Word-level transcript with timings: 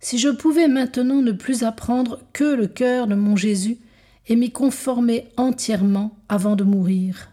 Si 0.00 0.18
je 0.18 0.28
pouvais 0.28 0.68
maintenant 0.68 1.22
ne 1.22 1.32
plus 1.32 1.62
apprendre 1.62 2.20
que 2.32 2.44
le 2.44 2.66
cœur 2.66 3.06
de 3.06 3.14
mon 3.14 3.36
Jésus 3.36 3.78
et 4.26 4.36
m'y 4.36 4.50
conformer 4.50 5.28
entièrement 5.36 6.16
avant 6.28 6.56
de 6.56 6.64
mourir. 6.64 7.30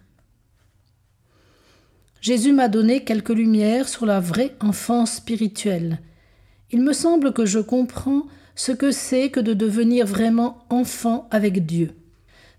Jésus 2.21 2.51
m'a 2.51 2.67
donné 2.67 3.03
quelques 3.03 3.29
lumières 3.29 3.87
sur 3.87 4.05
la 4.05 4.19
vraie 4.19 4.55
enfance 4.59 5.13
spirituelle. 5.13 5.99
Il 6.71 6.81
me 6.81 6.93
semble 6.93 7.33
que 7.33 7.45
je 7.45 7.59
comprends 7.59 8.27
ce 8.55 8.71
que 8.71 8.91
c'est 8.91 9.29
que 9.31 9.39
de 9.39 9.53
devenir 9.53 10.05
vraiment 10.05 10.65
enfant 10.69 11.27
avec 11.31 11.65
Dieu. 11.65 11.95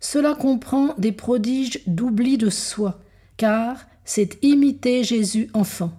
Cela 0.00 0.34
comprend 0.34 0.94
des 0.98 1.12
prodiges 1.12 1.80
d'oubli 1.86 2.38
de 2.38 2.50
soi, 2.50 3.00
car 3.36 3.86
c'est 4.04 4.38
imiter 4.42 5.04
Jésus 5.04 5.50
enfant. 5.52 5.92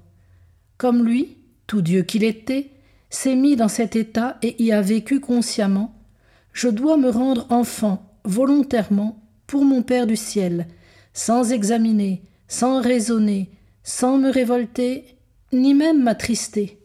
Comme 0.78 1.06
lui, 1.06 1.38
tout 1.68 1.82
Dieu 1.82 2.02
qu'il 2.02 2.24
était, 2.24 2.72
s'est 3.10 3.36
mis 3.36 3.56
dans 3.56 3.68
cet 3.68 3.96
état 3.96 4.38
et 4.42 4.62
y 4.62 4.72
a 4.72 4.82
vécu 4.82 5.20
consciemment, 5.20 5.94
je 6.54 6.68
dois 6.68 6.98
me 6.98 7.10
rendre 7.10 7.46
enfant 7.50 8.12
volontairement 8.24 9.22
pour 9.48 9.64
mon 9.64 9.84
Père 9.84 10.08
du 10.08 10.16
ciel, 10.16 10.68
sans 11.14 11.52
examiner, 11.52 12.24
sans 12.48 12.82
raisonner, 12.82 13.50
sans 13.84 14.18
me 14.18 14.30
révolter, 14.30 15.06
ni 15.54 15.74
même 15.74 16.04
m'attrister. 16.04 16.80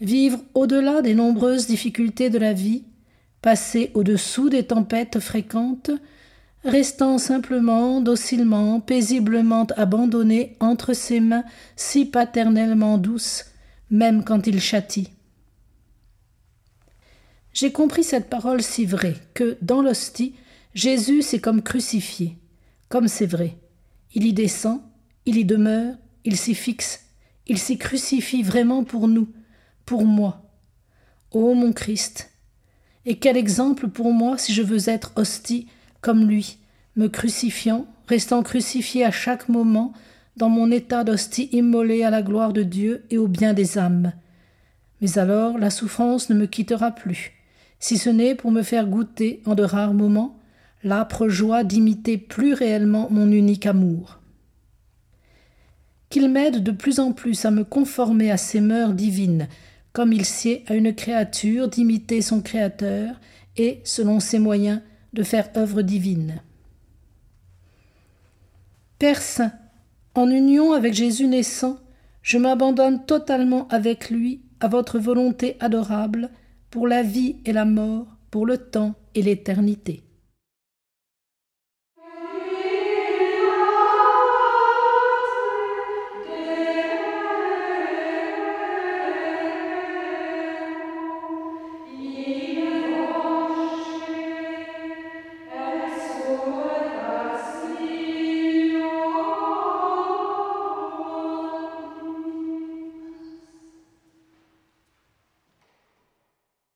Vivre 0.00 0.38
au-delà 0.54 1.00
des 1.02 1.14
nombreuses 1.14 1.66
difficultés 1.66 2.28
de 2.28 2.38
la 2.38 2.52
vie, 2.52 2.84
passer 3.40 3.90
au-dessous 3.94 4.48
des 4.48 4.64
tempêtes 4.64 5.20
fréquentes, 5.20 5.90
restant 6.64 7.18
simplement, 7.18 8.00
docilement, 8.00 8.80
paisiblement 8.80 9.66
abandonné 9.76 10.56
entre 10.60 10.92
ses 10.92 11.20
mains 11.20 11.44
si 11.76 12.04
paternellement 12.04 12.98
douces, 12.98 13.46
même 13.90 14.24
quand 14.24 14.46
il 14.46 14.60
châtie. 14.60 15.10
J'ai 17.52 17.72
compris 17.72 18.04
cette 18.04 18.30
parole 18.30 18.62
si 18.62 18.86
vraie 18.86 19.16
que, 19.34 19.58
dans 19.60 19.82
l'hostie, 19.82 20.34
Jésus 20.74 21.22
s'est 21.22 21.40
comme 21.40 21.62
crucifié. 21.62 22.38
Comme 22.88 23.08
c'est 23.08 23.26
vrai. 23.26 23.56
Il 24.14 24.26
y 24.26 24.32
descend, 24.32 24.80
il 25.26 25.36
y 25.36 25.44
demeure, 25.44 25.94
il 26.24 26.36
s'y 26.36 26.54
fixe, 26.54 27.06
il 27.46 27.58
s'y 27.58 27.76
crucifie 27.76 28.42
vraiment 28.42 28.84
pour 28.84 29.08
nous, 29.08 29.28
pour 29.84 30.04
moi. 30.04 30.42
Ô 31.30 31.54
mon 31.54 31.72
Christ. 31.72 32.30
Et 33.04 33.18
quel 33.18 33.36
exemple 33.36 33.88
pour 33.88 34.12
moi 34.12 34.38
si 34.38 34.52
je 34.52 34.62
veux 34.62 34.88
être 34.88 35.12
hostie 35.16 35.66
comme 36.02 36.28
lui, 36.28 36.58
me 36.96 37.08
crucifiant, 37.08 37.86
restant 38.06 38.42
crucifié 38.42 39.06
à 39.06 39.10
chaque 39.10 39.48
moment 39.48 39.94
dans 40.36 40.50
mon 40.50 40.70
état 40.70 41.04
d'hostie 41.04 41.48
immolé 41.52 42.02
à 42.02 42.10
la 42.10 42.20
gloire 42.20 42.52
de 42.52 42.62
Dieu 42.62 43.04
et 43.10 43.16
au 43.16 43.28
bien 43.28 43.54
des 43.54 43.78
âmes. 43.78 44.12
Mais 45.00 45.18
alors 45.18 45.58
la 45.58 45.70
souffrance 45.70 46.28
ne 46.28 46.34
me 46.34 46.46
quittera 46.46 46.90
plus, 46.90 47.32
si 47.78 47.96
ce 47.96 48.10
n'est 48.10 48.34
pour 48.34 48.50
me 48.50 48.62
faire 48.62 48.86
goûter 48.86 49.42
en 49.46 49.54
de 49.54 49.62
rares 49.62 49.94
moments 49.94 50.38
l'âpre 50.84 51.28
joie 51.28 51.64
d'imiter 51.64 52.18
plus 52.18 52.54
réellement 52.54 53.08
mon 53.10 53.30
unique 53.30 53.66
amour. 53.66 54.18
Qu'il 56.08 56.28
m'aide 56.28 56.62
de 56.62 56.72
plus 56.72 57.00
en 57.00 57.12
plus 57.12 57.44
à 57.44 57.50
me 57.50 57.64
conformer 57.64 58.30
à 58.30 58.36
ses 58.36 58.60
mœurs 58.60 58.92
divines, 58.92 59.48
comme 59.92 60.12
il 60.12 60.24
sied 60.24 60.64
à 60.66 60.74
une 60.74 60.94
créature 60.94 61.68
d'imiter 61.68 62.20
son 62.20 62.40
Créateur 62.40 63.20
et, 63.56 63.80
selon 63.84 64.20
ses 64.20 64.38
moyens, 64.38 64.80
de 65.12 65.22
faire 65.22 65.48
œuvre 65.56 65.82
divine. 65.82 66.40
Père 68.98 69.20
Saint, 69.20 69.52
en 70.14 70.30
union 70.30 70.72
avec 70.72 70.94
Jésus 70.94 71.26
naissant, 71.26 71.78
je 72.22 72.38
m'abandonne 72.38 73.04
totalement 73.04 73.66
avec 73.68 74.10
lui 74.10 74.42
à 74.60 74.68
votre 74.68 74.98
volonté 74.98 75.56
adorable 75.60 76.30
pour 76.70 76.86
la 76.86 77.02
vie 77.02 77.36
et 77.44 77.52
la 77.52 77.64
mort, 77.64 78.06
pour 78.30 78.46
le 78.46 78.58
temps 78.58 78.94
et 79.14 79.22
l'éternité. 79.22 80.02